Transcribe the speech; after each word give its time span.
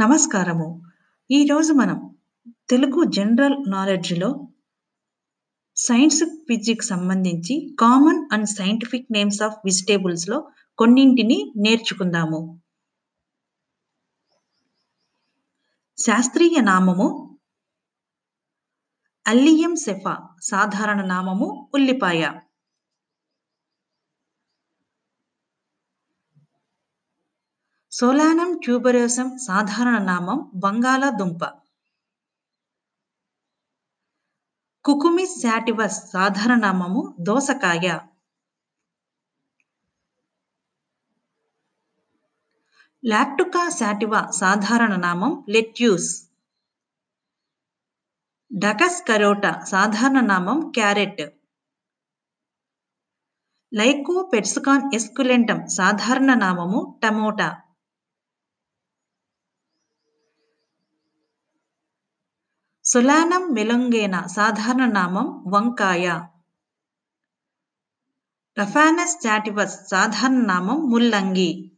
నమస్కారము. 0.00 0.82
ఈరోజు 1.30 1.72
మనం 1.72 2.16
తెలుగు 2.70 3.04
జనరల్ 3.04 3.64
నాలెడ్జ్లో 3.68 4.48
సైన్స్ 5.76 6.24
ఫిజిక్స్ 6.24 6.88
సంబంధించి 6.88 7.76
common 7.80 8.28
and 8.32 8.46
scientific 8.46 9.12
names 9.12 9.42
of 9.42 9.54
వెజిటేబుల్స్లో 9.64 10.48
కొన్నింటిని 10.78 11.52
నేర్చుకుందాము. 11.56 12.60
శాస్త్రీయ 15.98 16.60
నామము 16.60 17.25
అల్లియం 19.26 19.76
సెఫా 19.76 20.28
సాధారణ 20.42 21.04
నామము 21.04 21.70
ఉల్లిపాయ. 21.74 22.32
సోలానం 27.90 28.60
ట్యూబరోసం 28.64 29.38
సాధారణ 29.38 29.98
నామం 29.98 30.52
బంగాళాదుంప. 30.54 31.44
కుకుమిస్ 34.84 35.42
శాటివస్ 35.42 36.12
సాధారణ 36.12 36.58
నామము 36.58 37.16
దోసకాయ. 37.20 37.98
లాక్టుకా 43.04 43.68
శాటివా 43.68 44.30
సాధారణ 44.30 44.96
నామం 44.96 45.44
లెట్యూస్. 45.48 46.25
డకస్ 48.58 49.08
కరోటా 49.08 49.64
సాధారణ 49.64 50.20
నామం 50.20 50.72
క్యారెట్. 50.74 51.22
లైకో 53.74 54.30
పెట్స్కాన్ 54.32 54.94
ఎస్కులెంటం 54.94 55.66
సాధారణ 55.66 56.34
నామము 56.34 57.00
టమోటా. 57.04 57.62
సులానం 62.84 63.54
మెలొంగేనా 63.54 64.26
సాధారణ 64.26 64.86
నామం 64.86 65.44
వంకాయ. 65.48 66.06
రఫానస్ 68.60 69.26
చాటివస్ 69.26 69.88
సాధారణ 69.90 70.44
నామం 70.46 70.90
ముల్లంగి. 70.90 71.72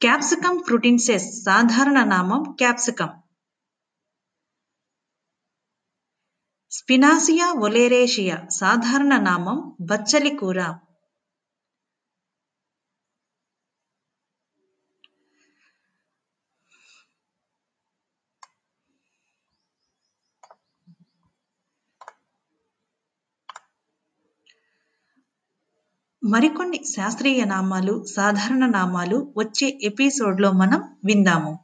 క్యాప్సికం 0.00 0.62
ఫ్రుటిన్సెస్ 0.66 1.44
సాధారణ 1.44 2.04
నామం 2.04 2.52
క్యాప్సికం 2.52 3.10
స్పినాసియా 6.72 7.52
ఒలేరేషియా 7.52 8.46
సాధారణ 8.50 9.16
నామం 9.16 9.76
బచ్చలి 9.80 10.36
కూర. 10.36 10.58
మరికొన్ని 26.22 26.84
శాస్త్రీయ 26.84 27.44
నామాలు 27.44 28.04
సాధారణ 28.04 28.66
నామాలు 28.66 29.32
వచ్చే 29.36 29.78
ఎపిసోడ్లో 29.82 30.52
మనం 30.52 30.82
విందాము. 31.04 31.61